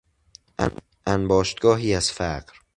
[1.07, 2.53] انباشتگاهی از فقر